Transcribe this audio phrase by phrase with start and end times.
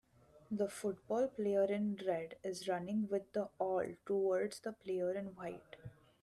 [0.49, 5.75] The football player in red is running with the all towards the player in white.